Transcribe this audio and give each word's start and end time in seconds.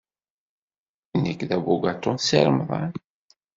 Nekk 1.23 1.41
d 1.49 1.51
abugaṭu 1.57 2.11
n 2.13 2.17
Si 2.27 2.39
Remḍan. 2.45 2.91